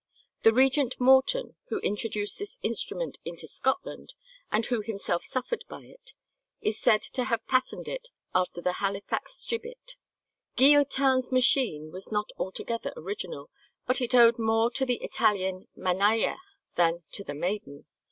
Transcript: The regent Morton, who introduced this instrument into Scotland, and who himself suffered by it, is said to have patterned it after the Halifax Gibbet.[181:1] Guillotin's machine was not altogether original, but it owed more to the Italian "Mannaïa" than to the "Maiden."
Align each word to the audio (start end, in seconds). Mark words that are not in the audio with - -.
The 0.41 0.51
regent 0.51 0.99
Morton, 0.99 1.55
who 1.67 1.77
introduced 1.81 2.39
this 2.39 2.57
instrument 2.63 3.19
into 3.23 3.47
Scotland, 3.47 4.15
and 4.51 4.65
who 4.65 4.81
himself 4.81 5.23
suffered 5.23 5.63
by 5.69 5.81
it, 5.83 6.13
is 6.59 6.79
said 6.81 7.03
to 7.03 7.25
have 7.25 7.45
patterned 7.45 7.87
it 7.87 8.07
after 8.33 8.61
the 8.61 8.73
Halifax 8.81 9.45
Gibbet.[181:1] 9.47 9.93
Guillotin's 10.55 11.31
machine 11.31 11.91
was 11.91 12.11
not 12.11 12.31
altogether 12.39 12.91
original, 12.97 13.51
but 13.85 14.01
it 14.01 14.15
owed 14.15 14.39
more 14.39 14.71
to 14.71 14.87
the 14.87 15.03
Italian 15.03 15.67
"Mannaïa" 15.77 16.37
than 16.75 17.03
to 17.11 17.23
the 17.23 17.35
"Maiden." 17.35 17.85